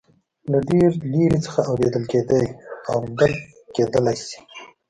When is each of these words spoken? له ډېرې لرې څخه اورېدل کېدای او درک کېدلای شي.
له 0.51 0.57
ډېرې 0.67 0.99
لرې 1.21 1.39
څخه 1.45 1.59
اورېدل 1.69 2.03
کېدای 2.11 2.45
او 2.91 2.97
درک 3.17 3.39
کېدلای 3.75 4.17
شي. 4.27 4.39